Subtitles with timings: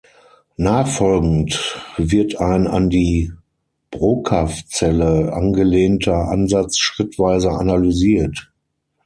[0.57, 3.31] Nachfolgend wird ein an die
[3.91, 8.51] Brokaw-Zelle angelehnter Ansatz schrittweise analysiert.